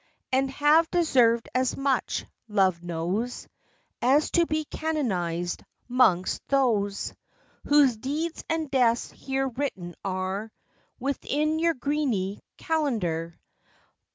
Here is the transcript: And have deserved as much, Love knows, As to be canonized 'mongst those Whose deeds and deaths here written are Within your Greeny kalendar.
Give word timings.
And 0.31 0.49
have 0.49 0.89
deserved 0.89 1.47
as 1.53 1.77
much, 1.77 2.25
Love 2.47 2.81
knows, 2.81 3.47
As 4.01 4.31
to 4.31 4.47
be 4.47 4.65
canonized 4.65 5.63
'mongst 5.87 6.41
those 6.47 7.13
Whose 7.67 7.97
deeds 7.97 8.43
and 8.49 8.71
deaths 8.71 9.11
here 9.11 9.47
written 9.47 9.93
are 10.03 10.51
Within 10.99 11.59
your 11.59 11.75
Greeny 11.75 12.39
kalendar. 12.57 13.35